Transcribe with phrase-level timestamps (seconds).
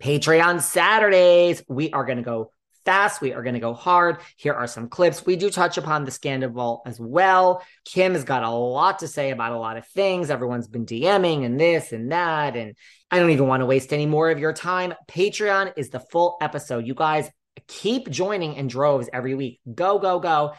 [0.00, 1.62] Patreon Saturdays.
[1.68, 2.52] We are going to go
[2.84, 3.20] fast.
[3.20, 4.16] We are going to go hard.
[4.36, 5.26] Here are some clips.
[5.26, 7.62] We do touch upon the scandal as well.
[7.84, 10.30] Kim has got a lot to say about a lot of things.
[10.30, 12.56] Everyone's been DMing and this and that.
[12.56, 12.74] And
[13.10, 14.94] I don't even want to waste any more of your time.
[15.06, 16.86] Patreon is the full episode.
[16.86, 17.30] You guys
[17.66, 19.60] keep joining in droves every week.
[19.74, 20.54] Go, go, go.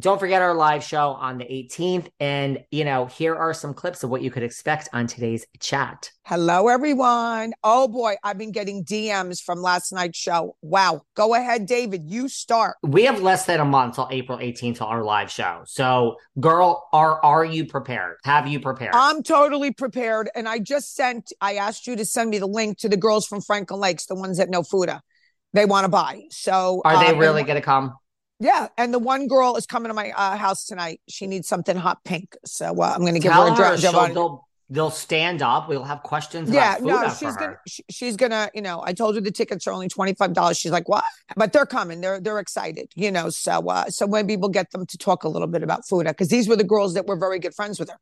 [0.00, 2.08] Don't forget our live show on the 18th.
[2.18, 6.10] And, you know, here are some clips of what you could expect on today's chat.
[6.24, 7.52] Hello, everyone.
[7.62, 10.56] Oh boy, I've been getting DMs from last night's show.
[10.62, 11.02] Wow.
[11.14, 12.10] Go ahead, David.
[12.10, 12.76] You start.
[12.82, 15.62] We have less than a month till April 18th till our live show.
[15.66, 18.16] So, girl, are are you prepared?
[18.24, 18.94] Have you prepared?
[18.94, 20.28] I'm totally prepared.
[20.34, 23.26] And I just sent, I asked you to send me the link to the girls
[23.26, 25.02] from Franklin Lakes, the ones that know Fuda.
[25.52, 26.22] They want to buy.
[26.30, 27.94] So, are they um, really going to come?
[28.44, 31.00] Yeah, and the one girl is coming to my uh, house tonight.
[31.08, 33.78] She needs something hot pink, so uh, I'm going to give her a dra-
[34.12, 35.68] they'll they'll stand up.
[35.68, 36.50] We'll have questions.
[36.50, 39.30] Yeah, about food no, she's gonna she, she's gonna you know I told her the
[39.30, 40.58] tickets are only twenty five dollars.
[40.58, 41.04] She's like, what?
[41.36, 42.02] But they're coming.
[42.02, 42.92] They're they're excited.
[42.94, 45.86] You know, so uh, so maybe we'll get them to talk a little bit about
[45.88, 47.98] Fuda because these were the girls that were very good friends with her.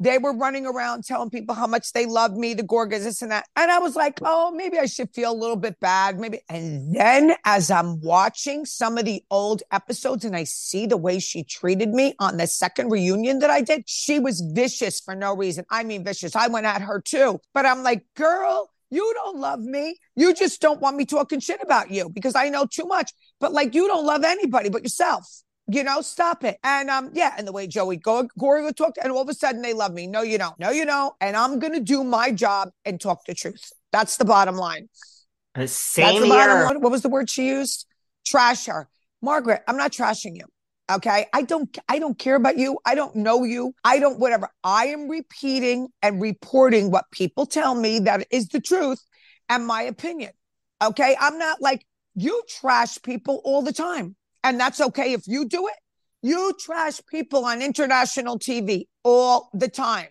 [0.00, 3.30] They were running around telling people how much they love me, the Gorgas, this and
[3.30, 3.46] that.
[3.54, 6.18] And I was like, oh, maybe I should feel a little bit bad.
[6.18, 6.40] Maybe.
[6.48, 11.20] And then as I'm watching some of the old episodes and I see the way
[11.20, 15.34] she treated me on the second reunion that I did, she was vicious for no
[15.34, 15.64] reason.
[15.70, 16.34] I mean, vicious.
[16.34, 17.40] I went at her too.
[17.52, 19.98] But I'm like, girl, you don't love me.
[20.16, 23.12] You just don't want me talking shit about you because I know too much.
[23.38, 25.24] But like, you don't love anybody but yourself.
[25.66, 26.58] You know, stop it.
[26.62, 29.34] And um, yeah, and the way Joey Go- Gorga would talk, and all of a
[29.34, 30.06] sudden they love me.
[30.06, 30.58] No, you don't.
[30.58, 31.14] No, you don't.
[31.20, 33.72] And I'm gonna do my job and talk the truth.
[33.92, 34.88] That's the bottom line.
[35.54, 36.80] Uh, That's the bottom line.
[36.80, 37.86] What was the word she used?
[38.26, 38.88] Trash her.
[39.22, 40.44] Margaret, I'm not trashing you.
[40.90, 41.26] Okay.
[41.32, 42.78] I don't I don't care about you.
[42.84, 43.74] I don't know you.
[43.84, 44.48] I don't whatever.
[44.62, 49.02] I am repeating and reporting what people tell me that is the truth
[49.48, 50.32] and my opinion.
[50.82, 51.16] Okay.
[51.18, 54.14] I'm not like you trash people all the time.
[54.44, 55.74] And that's okay if you do it.
[56.22, 60.08] You trash people on international TV all the time.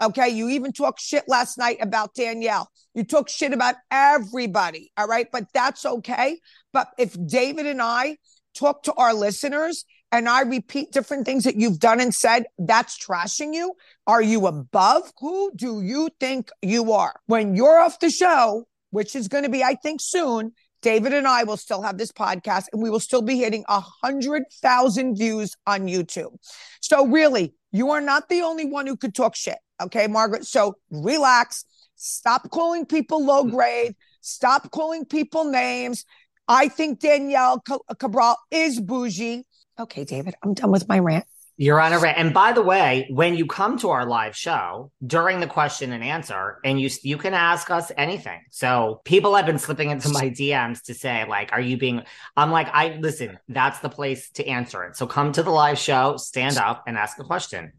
[0.00, 0.30] Okay.
[0.30, 2.68] You even talk shit last night about Danielle.
[2.94, 4.90] You talk shit about everybody.
[4.96, 5.26] All right.
[5.30, 6.38] But that's okay.
[6.72, 8.16] But if David and I
[8.54, 12.98] talk to our listeners and I repeat different things that you've done and said, that's
[12.98, 13.74] trashing you.
[14.06, 15.12] Are you above?
[15.20, 17.14] Who do you think you are?
[17.26, 21.26] When you're off the show, which is going to be, I think, soon, David and
[21.26, 25.16] I will still have this podcast and we will still be hitting a hundred thousand
[25.16, 26.36] views on YouTube.
[26.80, 29.58] So really, you are not the only one who could talk shit.
[29.80, 30.44] Okay, Margaret.
[30.44, 31.64] So relax.
[31.96, 33.94] Stop calling people low grade.
[34.20, 36.04] Stop calling people names.
[36.48, 37.62] I think Danielle
[37.98, 39.44] Cabral is bougie.
[39.78, 41.24] Okay, David, I'm done with my rant.
[41.62, 42.18] You're on a rant.
[42.18, 46.02] And by the way, when you come to our live show during the question and
[46.02, 48.40] answer, and you you can ask us anything.
[48.50, 52.02] So people have been slipping into my DMs to say, like, are you being?
[52.36, 53.38] I'm like, I listen.
[53.48, 54.96] That's the place to answer it.
[54.96, 57.70] So come to the live show, stand up, and ask a question.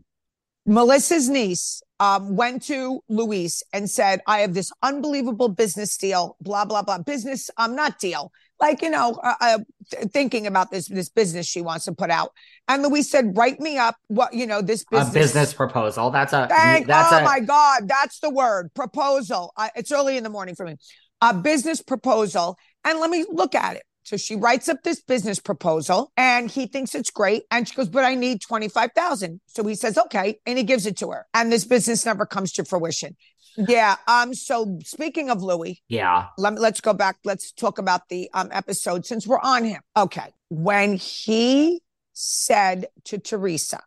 [0.66, 6.63] Melissa's niece um, went to Luis and said, I have this unbelievable business deal, blah,
[6.63, 6.99] blah, blah.
[6.99, 9.59] Business, I'm um, not deal, like, you know, uh, uh,
[10.12, 12.31] thinking about this, this business she wants to put out.
[12.68, 15.09] And Luis said, write me up what, you know, this business.
[15.09, 16.12] A business proposal.
[16.12, 19.52] That's a Thank, that's oh a my God, that's the word proposal.
[19.58, 20.75] I, it's early in the morning for me.
[21.22, 22.58] A business proposal.
[22.86, 23.84] And let me look at it.
[24.03, 27.44] So she writes up this business proposal and he thinks it's great.
[27.50, 29.40] And she goes, but I need 25,000.
[29.47, 30.40] So he says, okay.
[30.46, 31.25] And he gives it to her.
[31.34, 33.16] And this business never comes to fruition.
[33.58, 33.96] Yeah.
[34.08, 36.28] Um, so speaking of Luis, yeah.
[36.38, 37.18] let me, let's go back.
[37.24, 39.82] Let's talk about the um, episode since we're on him.
[39.96, 40.34] Okay.
[40.50, 41.82] When he
[42.14, 43.82] said to Teresa,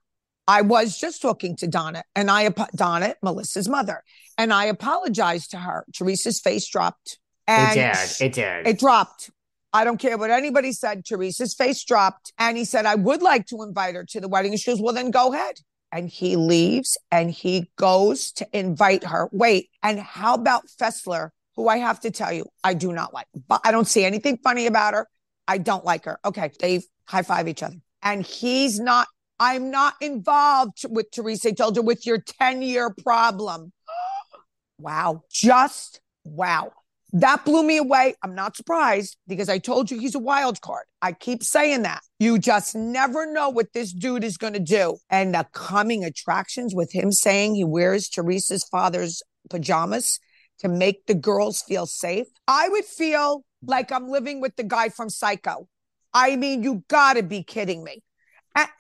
[0.49, 4.05] I was just talking to Donna and I, Donna, Melissa's mother,
[4.39, 5.85] and I apologized to her.
[5.93, 7.19] Teresa's face dropped.
[7.49, 8.27] And it did.
[8.27, 8.67] It did.
[8.67, 9.31] It dropped.
[9.73, 11.05] I don't care what anybody said.
[11.05, 12.33] Teresa's face dropped.
[12.39, 14.53] And he said, I would like to invite her to the wedding.
[14.53, 15.57] And she goes, Well, then go ahead.
[15.97, 19.31] And he leaves and he goes to invite her.
[19.33, 23.27] Wait, and how about Fessler, who I have to tell you, I do not like,
[23.49, 25.09] but I don't see anything funny about her.
[25.49, 26.19] I don't like her.
[26.23, 27.77] Okay, they high five each other.
[28.03, 29.09] And he's not,
[29.41, 31.55] I'm not involved with Teresa.
[31.59, 33.73] Her with your 10 year problem.
[34.79, 35.23] wow.
[35.31, 36.73] Just wow.
[37.13, 38.15] That blew me away.
[38.23, 40.85] I'm not surprised because I told you he's a wild card.
[41.01, 42.01] I keep saying that.
[42.19, 44.99] You just never know what this dude is going to do.
[45.09, 50.19] And the coming attractions with him saying he wears Teresa's father's pajamas
[50.59, 52.27] to make the girls feel safe.
[52.49, 55.69] I would feel like I'm living with the guy from Psycho.
[56.13, 58.03] I mean, you got to be kidding me.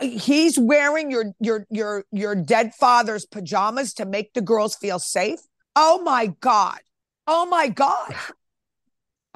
[0.00, 5.40] He's wearing your your your your dead father's pajamas to make the girls feel safe.
[5.74, 6.78] Oh my god.
[7.26, 8.14] Oh my god.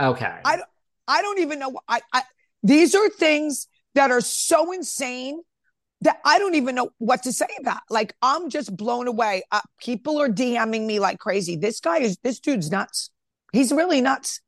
[0.00, 0.37] Okay.
[0.44, 0.69] I don't
[1.06, 2.22] I don't even know I, I
[2.62, 5.40] these are things that are so insane
[6.02, 7.81] that I don't even know what to say about.
[7.90, 9.42] Like I'm just blown away.
[9.50, 11.56] Uh, people are DMing me like crazy.
[11.56, 13.10] This guy is this dude's nuts.
[13.52, 14.40] He's really nuts.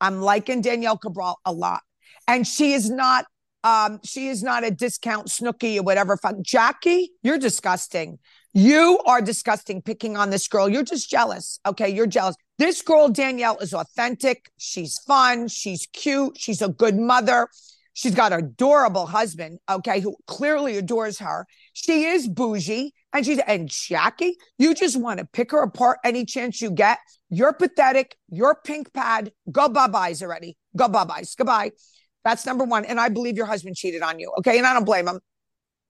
[0.00, 1.82] I'm liking Danielle Cabral a lot,
[2.26, 3.26] and she is not.
[3.64, 6.16] Um, she is not a discount Snooki or whatever.
[6.16, 8.18] Fuck Jackie, you're disgusting.
[8.54, 10.68] You are disgusting picking on this girl.
[10.68, 11.58] You're just jealous.
[11.66, 12.36] Okay, you're jealous.
[12.58, 14.50] This girl Danielle is authentic.
[14.58, 15.48] She's fun.
[15.48, 16.36] She's cute.
[16.38, 17.48] She's a good mother.
[17.94, 21.46] She's got an adorable husband, okay, who clearly adores her.
[21.72, 22.92] She is bougie.
[23.12, 26.98] And she's, and Jackie, you just want to pick her apart any chance you get.
[27.30, 28.16] You're pathetic.
[28.28, 29.32] You're pink pad.
[29.50, 30.56] Go bye byes already.
[30.76, 31.34] Go bye byes.
[31.34, 31.72] Goodbye.
[32.24, 32.84] That's number one.
[32.84, 34.32] And I believe your husband cheated on you.
[34.38, 34.58] Okay.
[34.58, 35.20] And I don't blame him.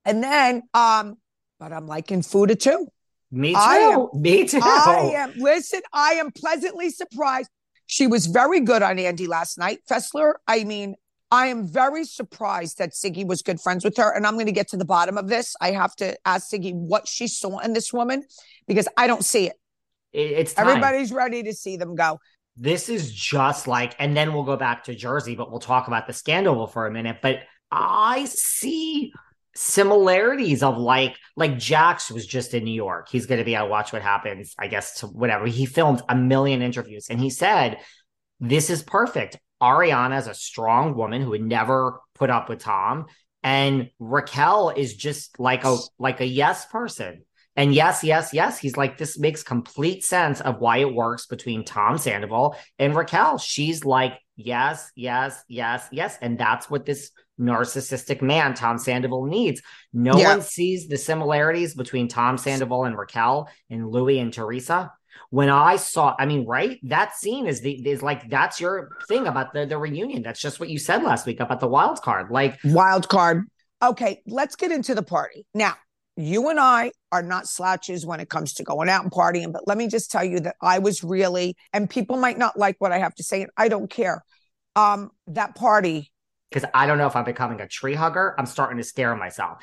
[0.05, 1.17] And then, um,
[1.59, 2.87] but I'm liking Fuda too.
[3.31, 3.59] Me too.
[3.59, 4.61] Am, Me too.
[4.63, 5.35] I am.
[5.37, 7.51] Listen, I am pleasantly surprised.
[7.87, 9.81] She was very good on Andy last night.
[9.91, 10.95] Fessler, I mean,
[11.31, 14.15] I am very surprised that Siggy was good friends with her.
[14.15, 15.55] And I'm going to get to the bottom of this.
[15.61, 18.25] I have to ask Siggy what she saw in this woman
[18.67, 19.57] because I don't see it.
[20.13, 20.69] It's time.
[20.69, 22.19] everybody's ready to see them go.
[22.57, 26.07] This is just like, and then we'll go back to Jersey, but we'll talk about
[26.07, 27.19] the scandal for a minute.
[27.23, 27.41] But
[27.71, 29.13] I see
[29.59, 33.09] similarities of like like Jax was just in New York.
[33.11, 35.47] He's going to be on Watch What Happens, I guess, to whatever.
[35.47, 37.79] He filmed a million interviews and he said,
[38.39, 39.37] This is perfect.
[39.61, 43.07] Ariana is a strong woman who would never put up with Tom.
[43.43, 47.23] And Raquel is just like a like a yes person.
[47.57, 51.65] And yes, yes, yes, he's like, this makes complete sense of why it works between
[51.65, 53.37] Tom Sandoval and Raquel.
[53.39, 56.17] She's like, yes, yes, yes, yes.
[56.23, 59.63] And that's what this narcissistic man, Tom Sandoval, needs.
[59.93, 60.31] No yeah.
[60.31, 64.93] one sees the similarities between Tom Sandoval and Raquel and Luis and Teresa
[65.31, 69.27] when I saw, I mean, right, that scene is the is like that's your thing
[69.27, 70.23] about the the reunion.
[70.23, 72.31] That's just what you said last week about the wild card.
[72.31, 73.45] Like wild card.
[73.83, 75.75] Okay, let's get into the party now.
[76.17, 79.69] You and I are not slouches when it comes to going out and partying, but
[79.69, 82.91] let me just tell you that I was really, and people might not like what
[82.91, 84.25] I have to say, and I don't care.
[84.75, 86.11] Um, that party
[86.51, 88.35] because I don't know if I'm becoming a tree hugger.
[88.39, 89.59] I'm starting to scare myself.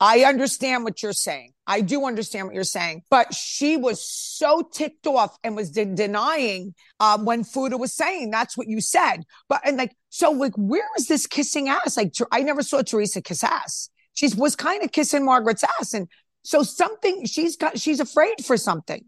[0.00, 1.52] I understand what you're saying.
[1.66, 5.84] I do understand what you're saying, but she was so ticked off and was de-
[5.86, 9.24] denying um, when Fuda was saying that's what you said.
[9.48, 11.96] But and like, so like, where is this kissing ass?
[11.96, 13.88] Like, I never saw Teresa kiss ass.
[14.14, 16.08] She was kind of kissing Margaret's ass, and
[16.42, 17.78] so something she's got.
[17.78, 19.04] She's afraid for something.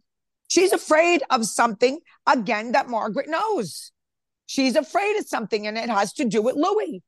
[0.49, 3.93] She's afraid of something again that Margaret knows.
[4.47, 7.03] She's afraid of something, and it has to do with Luis.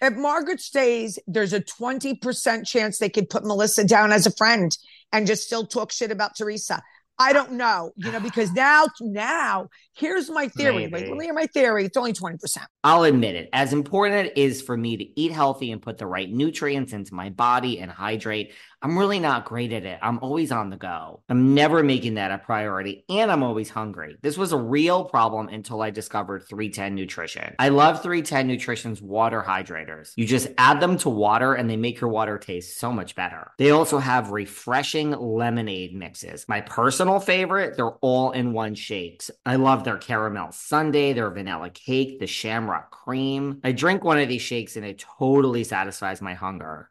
[0.00, 4.76] If Margaret stays, there's a 20% chance they could put Melissa down as a friend
[5.12, 6.82] and just still talk shit about Teresa.
[7.18, 10.86] I don't know, you know, because now, now, here's my theory.
[10.88, 11.08] Maybe.
[11.08, 11.86] Let me hear my theory.
[11.86, 12.38] It's only 20%.
[12.84, 13.48] I'll admit it.
[13.52, 17.14] As important it is for me to eat healthy and put the right nutrients into
[17.14, 19.98] my body and hydrate, I'm really not great at it.
[20.02, 21.22] I'm always on the go.
[21.28, 24.16] I'm never making that a priority, and I'm always hungry.
[24.22, 27.54] This was a real problem until I discovered 310 Nutrition.
[27.58, 30.12] I love 310 Nutrition's water hydrators.
[30.14, 33.50] You just add them to water, and they make your water taste so much better.
[33.58, 36.44] They also have refreshing lemonade mixes.
[36.46, 39.30] My personal favorite, they're all in one shakes.
[39.46, 43.60] I love their caramel sundae, their vanilla cake, the shamrock cream.
[43.64, 46.90] I drink one of these shakes, and it totally satisfies my hunger.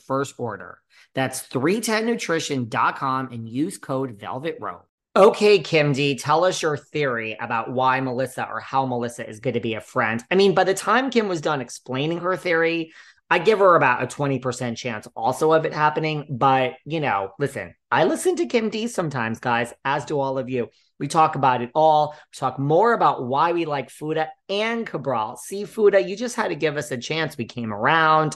[0.07, 0.79] first order.
[1.15, 4.87] That's 310nutrition.com and use code Velvet Rope.
[5.13, 9.55] Okay, Kim D, tell us your theory about why Melissa or how Melissa is going
[9.55, 10.23] to be a friend.
[10.31, 12.93] I mean, by the time Kim was done explaining her theory,
[13.29, 16.27] I give her about a 20% chance also of it happening.
[16.29, 20.49] But, you know, listen, I listen to Kim D sometimes, guys, as do all of
[20.49, 20.69] you.
[20.97, 22.11] We talk about it all.
[22.11, 25.35] We talk more about why we like Fuda and Cabral.
[25.37, 27.37] See, Fuda, you just had to give us a chance.
[27.37, 28.35] We came around.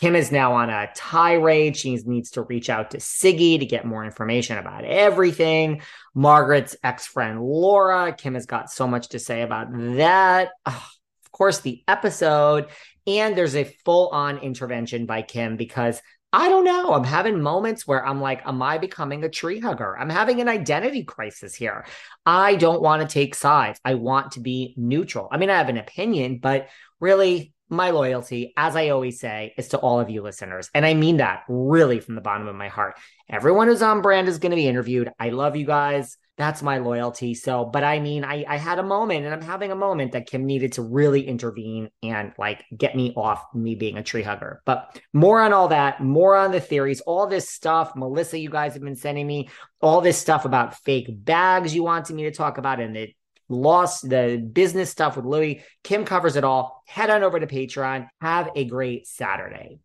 [0.00, 1.76] Kim is now on a tirade.
[1.76, 5.82] She needs to reach out to Siggy to get more information about everything.
[6.14, 8.12] Margaret's ex friend Laura.
[8.12, 10.50] Kim has got so much to say about that.
[10.66, 10.90] Ah,
[11.24, 12.68] of course, the episode.
[13.06, 16.00] And there's a full on intervention by Kim because
[16.32, 16.94] I don't know.
[16.94, 19.98] I'm having moments where I'm like, am I becoming a tree hugger?
[19.98, 21.84] I'm having an identity crisis here.
[22.24, 23.78] I don't want to take sides.
[23.84, 25.28] I want to be neutral.
[25.30, 26.68] I mean, I have an opinion, but
[27.00, 30.68] really, my loyalty, as I always say, is to all of you listeners.
[30.74, 32.98] And I mean that really from the bottom of my heart.
[33.30, 35.10] Everyone who's on brand is going to be interviewed.
[35.18, 36.18] I love you guys.
[36.38, 37.34] That's my loyalty.
[37.34, 40.26] So, but I mean, I, I had a moment and I'm having a moment that
[40.26, 44.62] Kim needed to really intervene and like get me off me being a tree hugger.
[44.64, 47.92] But more on all that, more on the theories, all this stuff.
[47.96, 49.50] Melissa, you guys have been sending me
[49.80, 53.14] all this stuff about fake bags you wanted me to talk about and the
[53.52, 55.62] loss, the business stuff with Luis.
[55.84, 56.82] Kim covers it all.
[56.86, 58.08] Head on over to Patreon.
[58.20, 59.78] Have a great Saturday.